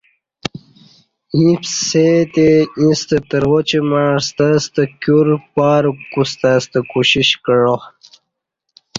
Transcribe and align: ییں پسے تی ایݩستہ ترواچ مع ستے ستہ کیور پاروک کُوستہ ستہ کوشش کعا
ییں 1.37 1.55
پسے 1.61 2.07
تی 2.33 2.49
ایݩستہ 2.79 3.17
ترواچ 3.29 3.69
مع 3.89 4.05
ستے 4.25 4.49
ستہ 4.63 4.83
کیور 5.01 5.27
پاروک 5.53 5.99
کُوستہ 6.11 6.51
ستہ 6.63 6.79
کوشش 6.91 7.29
کعا 7.43 7.75